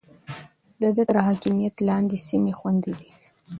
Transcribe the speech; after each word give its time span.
د 0.81 0.83
ده 0.95 1.03
تر 1.09 1.17
حاکميت 1.27 1.75
لاندې 1.89 2.17
سيمې 2.27 2.53
خوندي 2.59 2.93
دي. 2.99 3.09